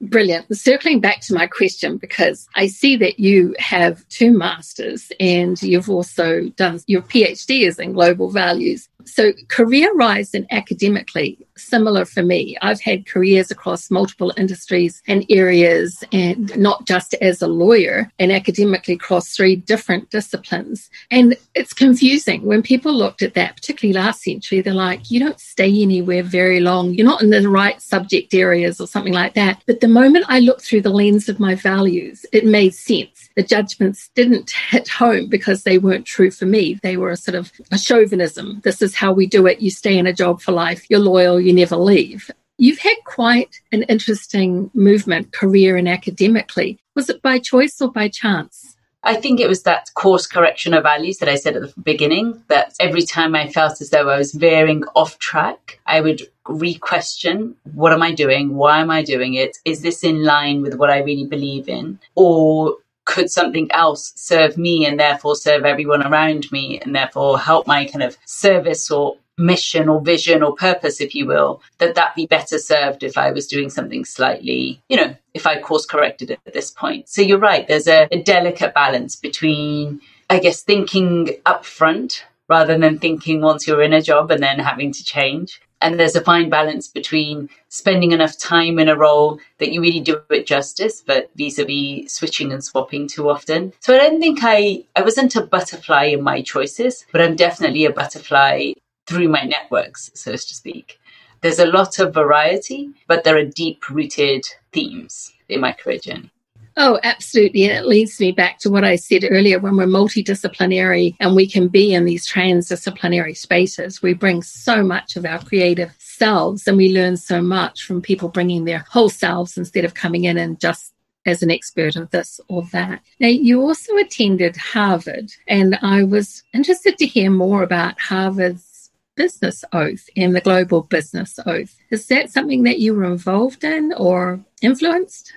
Brilliant. 0.00 0.56
Circling 0.56 0.98
back 0.98 1.20
to 1.22 1.34
my 1.34 1.46
question, 1.46 1.96
because 1.96 2.48
I 2.56 2.66
see 2.66 2.96
that 2.96 3.20
you 3.20 3.54
have 3.60 4.06
two 4.08 4.36
masters 4.36 5.12
and 5.20 5.62
you've 5.62 5.88
also 5.88 6.48
done 6.56 6.80
your 6.88 7.02
PhD 7.02 7.64
is 7.68 7.78
in 7.78 7.92
global 7.92 8.28
values. 8.28 8.88
So, 9.06 9.32
career 9.48 9.92
rise 9.94 10.34
and 10.34 10.46
academically, 10.50 11.38
similar 11.56 12.04
for 12.04 12.22
me. 12.22 12.56
I've 12.62 12.80
had 12.80 13.06
careers 13.06 13.50
across 13.50 13.90
multiple 13.90 14.32
industries 14.36 15.02
and 15.06 15.24
areas, 15.28 16.04
and 16.12 16.56
not 16.56 16.86
just 16.86 17.14
as 17.14 17.42
a 17.42 17.46
lawyer, 17.46 18.10
and 18.18 18.32
academically 18.32 18.94
across 18.94 19.34
three 19.34 19.56
different 19.56 20.10
disciplines. 20.10 20.90
And 21.10 21.36
it's 21.54 21.72
confusing 21.72 22.42
when 22.42 22.62
people 22.62 22.92
looked 22.92 23.22
at 23.22 23.34
that, 23.34 23.56
particularly 23.56 23.98
last 23.98 24.22
century, 24.22 24.60
they're 24.60 24.74
like, 24.74 25.10
you 25.10 25.20
don't 25.20 25.40
stay 25.40 25.82
anywhere 25.82 26.22
very 26.22 26.60
long. 26.60 26.94
You're 26.94 27.06
not 27.06 27.22
in 27.22 27.30
the 27.30 27.48
right 27.48 27.80
subject 27.80 28.34
areas 28.34 28.80
or 28.80 28.86
something 28.86 29.12
like 29.12 29.34
that. 29.34 29.62
But 29.66 29.80
the 29.80 29.88
moment 29.88 30.26
I 30.28 30.40
looked 30.40 30.62
through 30.62 30.82
the 30.82 30.90
lens 30.90 31.28
of 31.28 31.40
my 31.40 31.54
values, 31.54 32.24
it 32.32 32.44
made 32.44 32.74
sense. 32.74 33.30
The 33.36 33.42
judgments 33.42 34.10
didn't 34.14 34.50
hit 34.50 34.88
home 34.88 35.28
because 35.28 35.62
they 35.62 35.78
weren't 35.78 36.06
true 36.06 36.30
for 36.30 36.46
me. 36.46 36.78
They 36.82 36.96
were 36.96 37.10
a 37.10 37.16
sort 37.16 37.34
of 37.34 37.50
a 37.70 37.78
chauvinism. 37.78 38.60
This 38.62 38.82
is 38.82 38.91
how 38.94 39.12
we 39.12 39.26
do 39.26 39.46
it. 39.46 39.60
You 39.60 39.70
stay 39.70 39.98
in 39.98 40.06
a 40.06 40.12
job 40.12 40.40
for 40.40 40.52
life. 40.52 40.88
You're 40.88 41.00
loyal. 41.00 41.40
You 41.40 41.52
never 41.52 41.76
leave. 41.76 42.30
You've 42.58 42.78
had 42.78 42.96
quite 43.04 43.60
an 43.72 43.82
interesting 43.84 44.70
movement, 44.74 45.32
career 45.32 45.76
and 45.76 45.88
academically. 45.88 46.78
Was 46.94 47.08
it 47.08 47.22
by 47.22 47.38
choice 47.38 47.80
or 47.80 47.90
by 47.90 48.08
chance? 48.08 48.76
I 49.04 49.16
think 49.16 49.40
it 49.40 49.48
was 49.48 49.64
that 49.64 49.90
course 49.94 50.26
correction 50.26 50.74
of 50.74 50.84
values 50.84 51.18
that 51.18 51.28
I 51.28 51.34
said 51.34 51.56
at 51.56 51.62
the 51.62 51.80
beginning, 51.80 52.40
that 52.48 52.74
every 52.78 53.02
time 53.02 53.34
I 53.34 53.48
felt 53.48 53.80
as 53.80 53.90
though 53.90 54.08
I 54.08 54.16
was 54.16 54.32
veering 54.32 54.84
off 54.94 55.18
track, 55.18 55.80
I 55.86 56.00
would 56.00 56.22
re 56.48 56.74
question 56.74 57.56
what 57.74 57.92
am 57.92 58.02
I 58.02 58.12
doing? 58.12 58.54
Why 58.54 58.80
am 58.80 58.90
I 58.90 59.02
doing 59.02 59.34
it? 59.34 59.58
Is 59.64 59.82
this 59.82 60.04
in 60.04 60.22
line 60.22 60.62
with 60.62 60.74
what 60.74 60.90
I 60.90 61.02
really 61.02 61.26
believe 61.26 61.68
in? 61.68 61.98
Or 62.14 62.76
could 63.12 63.30
something 63.30 63.70
else 63.72 64.12
serve 64.16 64.56
me 64.56 64.86
and 64.86 64.98
therefore 64.98 65.36
serve 65.36 65.64
everyone 65.64 66.02
around 66.02 66.50
me 66.50 66.80
and 66.80 66.94
therefore 66.94 67.38
help 67.38 67.66
my 67.66 67.84
kind 67.84 68.02
of 68.02 68.16
service 68.24 68.90
or 68.90 69.16
mission 69.36 69.88
or 69.88 70.00
vision 70.00 70.42
or 70.42 70.54
purpose, 70.54 71.00
if 71.00 71.14
you 71.14 71.26
will, 71.26 71.60
that 71.78 71.94
that 71.94 72.14
be 72.14 72.26
better 72.26 72.58
served 72.58 73.02
if 73.02 73.18
I 73.18 73.30
was 73.30 73.46
doing 73.46 73.68
something 73.68 74.04
slightly, 74.04 74.82
you 74.88 74.96
know, 74.96 75.14
if 75.34 75.46
I 75.46 75.60
course 75.60 75.84
corrected 75.84 76.30
it 76.30 76.40
at 76.46 76.54
this 76.54 76.70
point. 76.70 77.08
So 77.08 77.20
you're 77.20 77.38
right. 77.38 77.68
There's 77.68 77.88
a, 77.88 78.08
a 78.10 78.22
delicate 78.22 78.72
balance 78.74 79.14
between, 79.16 80.00
I 80.30 80.38
guess, 80.38 80.62
thinking 80.62 81.28
upfront 81.44 82.22
rather 82.48 82.76
than 82.78 82.98
thinking 82.98 83.40
once 83.40 83.66
you're 83.66 83.82
in 83.82 83.92
a 83.92 84.02
job 84.02 84.30
and 84.30 84.42
then 84.42 84.58
having 84.58 84.92
to 84.92 85.04
change. 85.04 85.60
And 85.82 85.98
there's 85.98 86.16
a 86.16 86.20
fine 86.20 86.48
balance 86.48 86.88
between 86.88 87.50
spending 87.68 88.12
enough 88.12 88.38
time 88.38 88.78
in 88.78 88.88
a 88.88 88.96
role 88.96 89.40
that 89.58 89.72
you 89.72 89.82
really 89.82 90.00
do 90.00 90.20
it 90.30 90.46
justice, 90.46 91.02
but 91.06 91.30
vis-a-vis 91.36 92.12
switching 92.12 92.52
and 92.52 92.64
swapping 92.64 93.08
too 93.08 93.28
often. 93.28 93.72
So 93.80 93.94
I 93.94 93.98
don't 93.98 94.20
think 94.20 94.38
I, 94.42 94.84
I 94.96 95.02
wasn't 95.02 95.36
a 95.36 95.42
butterfly 95.42 96.04
in 96.04 96.22
my 96.22 96.42
choices, 96.42 97.04
but 97.12 97.20
I'm 97.20 97.36
definitely 97.36 97.84
a 97.84 97.92
butterfly 97.92 98.72
through 99.06 99.28
my 99.28 99.42
networks, 99.42 100.10
so 100.14 100.32
to 100.32 100.38
speak. 100.38 100.98
There's 101.42 101.58
a 101.58 101.66
lot 101.66 101.98
of 101.98 102.14
variety, 102.14 102.90
but 103.08 103.24
there 103.24 103.36
are 103.36 103.44
deep 103.44 103.90
rooted 103.90 104.46
themes 104.72 105.32
in 105.48 105.60
my 105.60 105.72
career 105.72 105.98
journey. 105.98 106.31
Oh, 106.76 106.98
absolutely. 107.02 107.64
And 107.64 107.72
it 107.72 107.86
leads 107.86 108.18
me 108.18 108.32
back 108.32 108.58
to 108.60 108.70
what 108.70 108.84
I 108.84 108.96
said 108.96 109.26
earlier 109.30 109.58
when 109.58 109.76
we're 109.76 109.86
multidisciplinary 109.86 111.16
and 111.20 111.36
we 111.36 111.46
can 111.46 111.68
be 111.68 111.92
in 111.94 112.04
these 112.04 112.26
transdisciplinary 112.26 113.36
spaces. 113.36 114.02
We 114.02 114.14
bring 114.14 114.42
so 114.42 114.82
much 114.82 115.16
of 115.16 115.26
our 115.26 115.42
creative 115.42 115.94
selves 115.98 116.66
and 116.66 116.76
we 116.76 116.94
learn 116.94 117.16
so 117.16 117.42
much 117.42 117.84
from 117.84 118.00
people 118.00 118.28
bringing 118.28 118.64
their 118.64 118.84
whole 118.90 119.10
selves 119.10 119.58
instead 119.58 119.84
of 119.84 119.94
coming 119.94 120.24
in 120.24 120.38
and 120.38 120.58
just 120.58 120.92
as 121.26 121.42
an 121.42 121.50
expert 121.50 121.96
of 121.96 122.10
this 122.10 122.40
or 122.48 122.62
that. 122.72 123.00
Now, 123.20 123.28
you 123.28 123.60
also 123.60 123.96
attended 123.96 124.56
Harvard, 124.56 125.30
and 125.46 125.78
I 125.80 126.02
was 126.02 126.42
interested 126.52 126.98
to 126.98 127.06
hear 127.06 127.30
more 127.30 127.62
about 127.62 128.00
Harvard's 128.00 128.90
business 129.14 129.64
oath 129.72 130.08
and 130.16 130.34
the 130.34 130.40
global 130.40 130.82
business 130.82 131.38
oath. 131.46 131.76
Is 131.90 132.06
that 132.08 132.30
something 132.30 132.62
that 132.64 132.80
you 132.80 132.94
were 132.94 133.04
involved 133.04 133.62
in 133.62 133.92
or 133.96 134.40
influenced? 134.62 135.32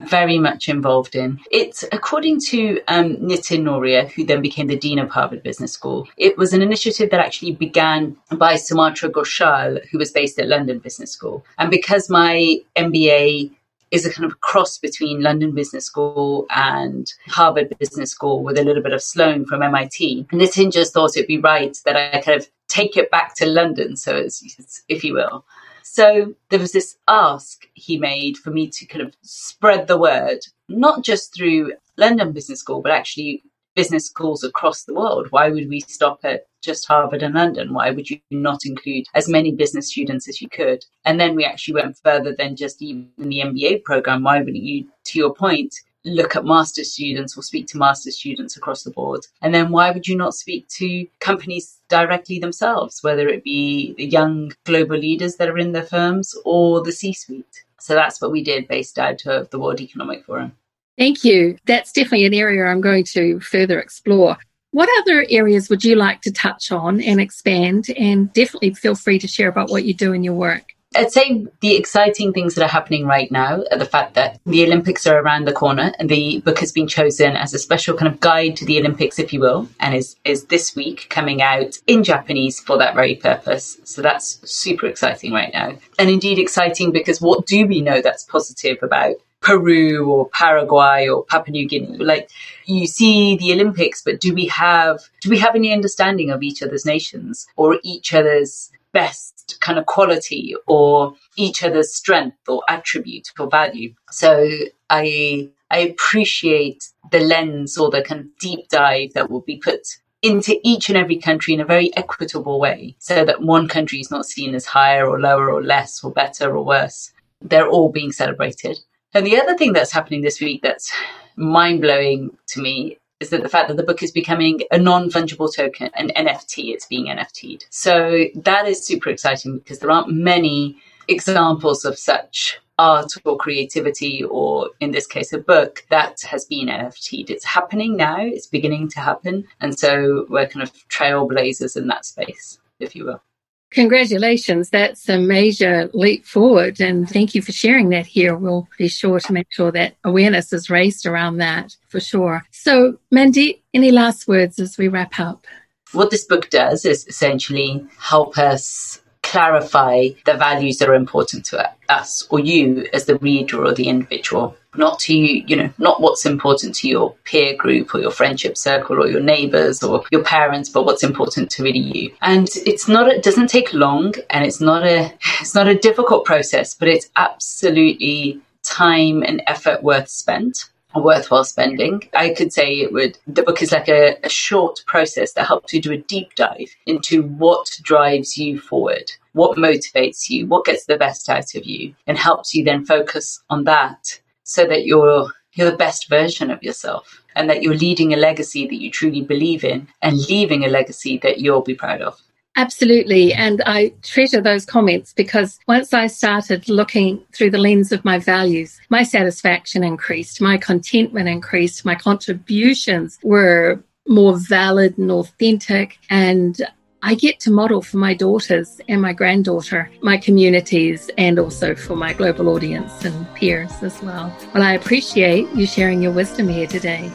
Very 0.00 0.38
much 0.38 0.68
involved 0.68 1.16
in. 1.16 1.40
It's 1.50 1.82
according 1.90 2.40
to 2.50 2.80
um, 2.86 3.16
Nitin 3.16 3.62
Nohria, 3.62 4.10
who 4.10 4.24
then 4.24 4.42
became 4.42 4.66
the 4.66 4.76
Dean 4.76 4.98
of 4.98 5.08
Harvard 5.08 5.42
Business 5.42 5.72
School. 5.72 6.06
It 6.18 6.36
was 6.36 6.52
an 6.52 6.60
initiative 6.60 7.08
that 7.10 7.20
actually 7.20 7.52
began 7.52 8.14
by 8.32 8.54
Sumantra 8.54 9.10
Ghoshal, 9.10 9.86
who 9.88 9.96
was 9.96 10.10
based 10.10 10.38
at 10.38 10.48
London 10.48 10.80
Business 10.80 11.12
School. 11.12 11.46
And 11.58 11.70
because 11.70 12.10
my 12.10 12.58
MBA 12.76 13.50
is 13.90 14.04
a 14.04 14.12
kind 14.12 14.30
of 14.30 14.40
cross 14.40 14.78
between 14.78 15.22
London 15.22 15.54
Business 15.54 15.86
School 15.86 16.46
and 16.50 17.12
Harvard 17.28 17.74
Business 17.78 18.10
School 18.10 18.42
with 18.42 18.58
a 18.58 18.64
little 18.64 18.82
bit 18.82 18.92
of 18.92 19.02
Sloan 19.02 19.46
from 19.46 19.62
MIT. 19.62 20.26
Nitin 20.32 20.72
just 20.72 20.92
thought 20.92 21.16
it'd 21.16 21.28
be 21.28 21.38
right 21.38 21.78
that 21.84 21.96
I 21.96 22.20
kind 22.20 22.40
of 22.40 22.48
take 22.68 22.96
it 22.96 23.10
back 23.10 23.34
to 23.36 23.46
London, 23.46 23.96
so 23.96 24.16
it's, 24.16 24.42
it's, 24.58 24.82
if 24.88 25.04
you 25.04 25.14
will. 25.14 25.44
So 25.88 26.34
there 26.50 26.58
was 26.58 26.72
this 26.72 26.98
ask 27.06 27.68
he 27.74 27.96
made 27.96 28.36
for 28.36 28.50
me 28.50 28.66
to 28.68 28.86
kind 28.86 29.02
of 29.06 29.16
spread 29.22 29.86
the 29.86 29.96
word, 29.96 30.40
not 30.68 31.04
just 31.04 31.32
through 31.32 31.74
London 31.96 32.32
Business 32.32 32.58
School, 32.58 32.82
but 32.82 32.90
actually 32.90 33.44
business 33.76 34.06
schools 34.06 34.42
across 34.42 34.82
the 34.82 34.94
world. 34.94 35.28
Why 35.30 35.48
would 35.48 35.68
we 35.68 35.80
stop 35.80 36.20
at 36.24 36.46
just 36.60 36.88
Harvard 36.88 37.22
and 37.22 37.34
London? 37.34 37.72
Why 37.72 37.90
would 37.92 38.10
you 38.10 38.18
not 38.32 38.66
include 38.66 39.06
as 39.14 39.28
many 39.28 39.52
business 39.52 39.88
students 39.88 40.28
as 40.28 40.42
you 40.42 40.48
could? 40.48 40.84
And 41.04 41.20
then 41.20 41.36
we 41.36 41.44
actually 41.44 41.74
went 41.74 41.96
further 41.98 42.34
than 42.34 42.56
just 42.56 42.82
even 42.82 43.08
the 43.16 43.42
MBA 43.42 43.84
program. 43.84 44.24
Why 44.24 44.40
wouldn't 44.40 44.56
you, 44.56 44.88
to 45.04 45.18
your 45.18 45.34
point, 45.34 45.72
look 46.06 46.36
at 46.36 46.44
master 46.44 46.84
students 46.84 47.36
or 47.36 47.42
speak 47.42 47.66
to 47.68 47.78
master 47.78 48.10
students 48.10 48.56
across 48.56 48.82
the 48.82 48.90
board? 48.90 49.26
And 49.42 49.54
then 49.54 49.70
why 49.70 49.90
would 49.90 50.06
you 50.06 50.16
not 50.16 50.34
speak 50.34 50.68
to 50.68 51.06
companies 51.20 51.78
directly 51.88 52.38
themselves, 52.38 53.02
whether 53.02 53.28
it 53.28 53.44
be 53.44 53.94
the 53.94 54.06
young 54.06 54.52
global 54.64 54.96
leaders 54.96 55.36
that 55.36 55.48
are 55.48 55.58
in 55.58 55.72
their 55.72 55.82
firms 55.82 56.34
or 56.44 56.82
the 56.82 56.92
C 56.92 57.12
suite? 57.12 57.64
So 57.80 57.94
that's 57.94 58.20
what 58.20 58.32
we 58.32 58.42
did 58.42 58.68
based 58.68 58.98
out 58.98 59.26
of 59.26 59.50
the 59.50 59.58
World 59.58 59.80
Economic 59.80 60.24
Forum. 60.24 60.52
Thank 60.98 61.24
you. 61.24 61.58
That's 61.66 61.92
definitely 61.92 62.26
an 62.26 62.34
area 62.34 62.64
I'm 62.64 62.80
going 62.80 63.04
to 63.04 63.38
further 63.40 63.78
explore. 63.78 64.38
What 64.70 64.88
other 65.00 65.26
areas 65.30 65.68
would 65.70 65.84
you 65.84 65.94
like 65.94 66.22
to 66.22 66.32
touch 66.32 66.72
on 66.72 67.00
and 67.00 67.20
expand? 67.20 67.86
And 67.96 68.32
definitely 68.32 68.74
feel 68.74 68.94
free 68.94 69.18
to 69.18 69.28
share 69.28 69.48
about 69.48 69.70
what 69.70 69.84
you 69.84 69.94
do 69.94 70.12
in 70.12 70.24
your 70.24 70.34
work. 70.34 70.75
I'd 70.96 71.12
say 71.12 71.46
the 71.60 71.76
exciting 71.76 72.32
things 72.32 72.54
that 72.54 72.64
are 72.64 72.68
happening 72.68 73.06
right 73.06 73.30
now 73.30 73.62
are 73.70 73.78
the 73.78 73.84
fact 73.84 74.14
that 74.14 74.40
the 74.46 74.64
Olympics 74.64 75.06
are 75.06 75.20
around 75.20 75.46
the 75.46 75.52
corner 75.52 75.92
and 75.98 76.08
the 76.08 76.40
book 76.40 76.58
has 76.60 76.72
been 76.72 76.88
chosen 76.88 77.36
as 77.36 77.52
a 77.52 77.58
special 77.58 77.96
kind 77.96 78.12
of 78.12 78.20
guide 78.20 78.56
to 78.56 78.64
the 78.64 78.78
Olympics, 78.78 79.18
if 79.18 79.32
you 79.32 79.40
will, 79.40 79.68
and 79.80 79.94
is, 79.94 80.16
is 80.24 80.44
this 80.46 80.74
week 80.74 81.06
coming 81.10 81.42
out 81.42 81.78
in 81.86 82.02
Japanese 82.02 82.60
for 82.60 82.78
that 82.78 82.94
very 82.94 83.14
purpose. 83.16 83.78
So 83.84 84.00
that's 84.00 84.40
super 84.50 84.86
exciting 84.86 85.32
right 85.32 85.52
now. 85.52 85.76
And 85.98 86.08
indeed 86.08 86.38
exciting 86.38 86.92
because 86.92 87.20
what 87.20 87.46
do 87.46 87.66
we 87.66 87.82
know 87.82 88.00
that's 88.00 88.24
positive 88.24 88.78
about 88.82 89.16
Peru 89.42 90.10
or 90.10 90.28
Paraguay 90.30 91.06
or 91.08 91.24
Papua 91.24 91.52
New 91.52 91.68
Guinea. 91.68 91.98
Like 91.98 92.30
you 92.64 92.86
see 92.86 93.36
the 93.36 93.52
Olympics, 93.52 94.02
but 94.02 94.18
do 94.18 94.34
we 94.34 94.46
have 94.46 94.98
do 95.20 95.30
we 95.30 95.38
have 95.38 95.54
any 95.54 95.72
understanding 95.72 96.30
of 96.30 96.42
each 96.42 96.64
other's 96.64 96.84
nations 96.84 97.46
or 97.54 97.78
each 97.84 98.12
other's 98.12 98.72
best 98.96 99.58
kind 99.60 99.78
of 99.78 99.84
quality 99.84 100.54
or 100.66 101.12
each 101.36 101.62
other's 101.62 101.94
strength 101.94 102.38
or 102.48 102.62
attribute 102.70 103.28
or 103.38 103.46
value. 103.50 103.92
So 104.10 104.48
I 104.88 105.50
I 105.70 105.78
appreciate 105.90 106.82
the 107.10 107.20
lens 107.20 107.76
or 107.76 107.90
the 107.90 108.02
kind 108.02 108.20
of 108.22 108.38
deep 108.38 108.68
dive 108.70 109.12
that 109.14 109.30
will 109.30 109.42
be 109.42 109.58
put 109.58 109.82
into 110.22 110.58
each 110.64 110.88
and 110.88 110.96
every 110.96 111.18
country 111.18 111.52
in 111.52 111.60
a 111.60 111.72
very 111.74 111.94
equitable 111.96 112.58
way 112.58 112.96
so 112.98 113.24
that 113.24 113.42
one 113.42 113.68
country 113.68 114.00
is 114.00 114.10
not 114.10 114.24
seen 114.24 114.54
as 114.54 114.64
higher 114.64 115.06
or 115.06 115.20
lower 115.20 115.52
or 115.52 115.62
less 115.62 116.02
or 116.02 116.10
better 116.10 116.56
or 116.56 116.64
worse. 116.64 117.12
They're 117.42 117.68
all 117.68 117.90
being 117.90 118.12
celebrated. 118.12 118.78
And 119.12 119.26
the 119.26 119.38
other 119.38 119.56
thing 119.58 119.74
that's 119.74 119.92
happening 119.92 120.22
this 120.22 120.40
week 120.40 120.62
that's 120.62 120.90
mind 121.36 121.82
blowing 121.82 122.30
to 122.52 122.62
me 122.62 122.96
is 123.20 123.30
that 123.30 123.42
the 123.42 123.48
fact 123.48 123.68
that 123.68 123.76
the 123.76 123.82
book 123.82 124.02
is 124.02 124.12
becoming 124.12 124.60
a 124.70 124.78
non-fungible 124.78 125.54
token, 125.54 125.90
an 125.94 126.10
NFT, 126.16 126.72
it's 126.72 126.86
being 126.86 127.06
NFT'd. 127.06 127.66
So 127.70 128.26
that 128.34 128.66
is 128.66 128.84
super 128.84 129.10
exciting 129.10 129.58
because 129.58 129.78
there 129.78 129.90
aren't 129.90 130.12
many 130.12 130.76
examples 131.08 131.84
of 131.84 131.98
such 131.98 132.60
art 132.78 133.10
or 133.24 133.38
creativity, 133.38 134.22
or 134.24 134.70
in 134.80 134.90
this 134.90 135.06
case, 135.06 135.32
a 135.32 135.38
book 135.38 135.84
that 135.88 136.20
has 136.22 136.44
been 136.44 136.68
NFT'd. 136.68 137.30
It's 137.30 137.44
happening 137.44 137.96
now, 137.96 138.18
it's 138.20 138.46
beginning 138.46 138.88
to 138.88 139.00
happen. 139.00 139.46
And 139.60 139.78
so 139.78 140.26
we're 140.28 140.46
kind 140.46 140.62
of 140.62 140.72
trailblazers 140.88 141.76
in 141.76 141.86
that 141.86 142.04
space, 142.04 142.58
if 142.78 142.94
you 142.94 143.06
will. 143.06 143.22
Congratulations. 143.70 144.70
That's 144.70 145.08
a 145.08 145.18
major 145.18 145.90
leap 145.92 146.24
forward. 146.24 146.80
And 146.80 147.08
thank 147.08 147.34
you 147.34 147.42
for 147.42 147.52
sharing 147.52 147.88
that 147.90 148.06
here. 148.06 148.36
We'll 148.36 148.68
be 148.78 148.88
sure 148.88 149.20
to 149.20 149.32
make 149.32 149.48
sure 149.50 149.72
that 149.72 149.96
awareness 150.04 150.52
is 150.52 150.70
raised 150.70 151.04
around 151.04 151.38
that 151.38 151.76
for 151.88 152.00
sure. 152.00 152.44
So, 152.52 152.98
Mandy, 153.10 153.62
any 153.74 153.90
last 153.90 154.28
words 154.28 154.58
as 154.58 154.78
we 154.78 154.88
wrap 154.88 155.18
up? 155.18 155.46
What 155.92 156.10
this 156.10 156.24
book 156.24 156.50
does 156.50 156.84
is 156.84 157.06
essentially 157.06 157.84
help 157.98 158.38
us 158.38 159.00
clarify 159.26 160.08
the 160.24 160.34
values 160.34 160.78
that 160.78 160.88
are 160.88 160.94
important 160.94 161.44
to 161.46 161.70
us 161.88 162.26
or 162.30 162.40
you 162.40 162.86
as 162.92 163.04
the 163.06 163.18
reader 163.18 163.64
or 163.64 163.74
the 163.74 163.88
individual 163.88 164.56
not 164.78 164.98
to 165.00 165.16
you, 165.16 165.42
you 165.46 165.56
know, 165.56 165.70
not 165.78 166.00
what's 166.00 166.26
important 166.26 166.74
to 166.76 166.88
your 166.88 167.14
peer 167.24 167.56
group 167.56 167.94
or 167.94 168.00
your 168.00 168.10
friendship 168.10 168.56
circle 168.56 169.02
or 169.02 169.08
your 169.08 169.22
neighbors 169.22 169.82
or 169.82 170.04
your 170.10 170.22
parents, 170.22 170.68
but 170.68 170.84
what's 170.84 171.02
important 171.02 171.50
to 171.50 171.62
really 171.62 171.78
you. 171.78 172.14
And 172.22 172.48
it's 172.66 172.88
not, 172.88 173.08
it 173.08 173.22
doesn't 173.22 173.48
take 173.48 173.72
long 173.72 174.14
and 174.30 174.44
it's 174.44 174.60
not 174.60 174.84
a, 174.84 175.12
it's 175.40 175.54
not 175.54 175.68
a 175.68 175.78
difficult 175.78 176.24
process, 176.24 176.74
but 176.74 176.88
it's 176.88 177.10
absolutely 177.16 178.40
time 178.62 179.22
and 179.22 179.42
effort 179.46 179.82
worth 179.82 180.08
spent 180.08 180.68
worthwhile 181.02 181.44
spending. 181.44 182.08
I 182.14 182.30
could 182.30 182.52
say 182.52 182.80
it 182.80 182.92
would, 182.92 183.18
the 183.26 183.42
book 183.42 183.62
is 183.62 183.72
like 183.72 183.88
a, 183.88 184.16
a, 184.24 184.28
short 184.28 184.82
process 184.86 185.32
that 185.32 185.46
helps 185.46 185.72
you 185.72 185.80
do 185.80 185.92
a 185.92 185.98
deep 185.98 186.34
dive 186.34 186.74
into 186.86 187.22
what 187.22 187.78
drives 187.82 188.36
you 188.36 188.60
forward, 188.60 189.10
what 189.32 189.58
motivates 189.58 190.28
you, 190.28 190.46
what 190.46 190.64
gets 190.64 190.86
the 190.86 190.96
best 190.96 191.28
out 191.28 191.54
of 191.54 191.64
you, 191.64 191.94
and 192.06 192.18
helps 192.18 192.54
you 192.54 192.64
then 192.64 192.84
focus 192.84 193.40
on 193.50 193.64
that 193.64 194.20
so 194.44 194.66
that 194.66 194.86
you're 194.86 195.30
you're 195.56 195.70
the 195.70 195.76
best 195.76 196.10
version 196.10 196.50
of 196.50 196.62
yourself 196.62 197.22
and 197.34 197.48
that 197.48 197.62
you're 197.62 197.74
leading 197.74 198.12
a 198.12 198.16
legacy 198.16 198.66
that 198.66 198.80
you 198.80 198.90
truly 198.90 199.22
believe 199.22 199.64
in 199.64 199.88
and 200.02 200.18
leaving 200.28 200.64
a 200.64 200.68
legacy 200.68 201.18
that 201.22 201.38
you'll 201.38 201.62
be 201.62 201.74
proud 201.74 202.02
of. 202.02 202.20
Absolutely. 202.56 203.34
And 203.34 203.62
I 203.66 203.92
treasure 204.02 204.40
those 204.40 204.64
comments 204.64 205.12
because 205.12 205.58
once 205.68 205.92
I 205.92 206.06
started 206.06 206.68
looking 206.68 207.22
through 207.34 207.50
the 207.50 207.58
lens 207.58 207.92
of 207.92 208.04
my 208.04 208.18
values, 208.18 208.80
my 208.88 209.02
satisfaction 209.02 209.84
increased, 209.84 210.40
my 210.40 210.56
contentment 210.56 211.28
increased, 211.28 211.84
my 211.84 211.94
contributions 211.94 213.18
were 213.22 213.82
more 214.08 214.38
valid 214.38 214.96
and 214.96 215.10
authentic. 215.10 215.98
And 216.08 216.58
I 217.02 217.14
get 217.14 217.40
to 217.40 217.50
model 217.50 217.82
for 217.82 217.98
my 217.98 218.14
daughters 218.14 218.80
and 218.88 219.02
my 219.02 219.12
granddaughter, 219.12 219.90
my 220.00 220.16
communities, 220.16 221.10
and 221.18 221.38
also 221.38 221.74
for 221.74 221.94
my 221.94 222.14
global 222.14 222.48
audience 222.48 223.04
and 223.04 223.32
peers 223.34 223.72
as 223.82 224.02
well. 224.02 224.34
Well, 224.54 224.62
I 224.62 224.72
appreciate 224.72 225.48
you 225.54 225.66
sharing 225.66 226.00
your 226.00 226.12
wisdom 226.12 226.48
here 226.48 226.66
today. 226.66 227.12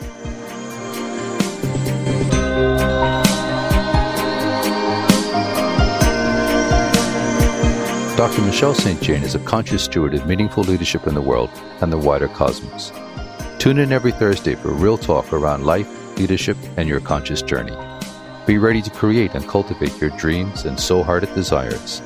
Dr. 8.18 8.41
Michelle 8.41 8.74
St. 8.75 9.01
Jane 9.01 9.24
is 9.24 9.36
a 9.36 9.39
conscious 9.39 9.86
steward 9.86 10.13
of 10.13 10.27
meaningful 10.27 10.63
leadership 10.65 11.08
in 11.08 11.13
the 11.13 11.22
world 11.22 11.50
and 11.80 11.91
the 11.91 11.98
wider 11.98 12.27
cosmos. 12.27 12.91
Tune 13.58 13.80
in 13.80 13.94
every 13.94 14.12
Thursday 14.12 14.53
for 14.53 14.74
real 14.74 14.98
talk 14.98 15.32
around 15.32 15.65
life, 15.65 16.18
leadership, 16.18 16.58
and 16.75 16.89
your 16.89 17.00
conscious 17.00 17.41
journey. 17.41 17.75
Be 18.46 18.58
ready 18.58 18.82
to 18.82 18.89
create 18.91 19.34
and 19.34 19.48
cultivate 19.48 20.00
your 20.00 20.10
dreams 20.18 20.65
and 20.65 20.77
soul 20.77 21.03
hearted 21.03 21.34
desires. 21.34 22.01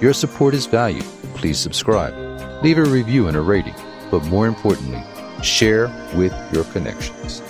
Your 0.00 0.12
support 0.12 0.52
is 0.54 0.66
valued. 0.66 1.06
Please 1.34 1.58
subscribe, 1.58 2.14
leave 2.62 2.78
a 2.78 2.84
review 2.84 3.26
and 3.26 3.36
a 3.36 3.40
rating, 3.40 3.74
but 4.10 4.24
more 4.26 4.46
importantly, 4.46 5.02
share 5.42 5.88
with 6.14 6.34
your 6.52 6.64
connections. 6.64 7.40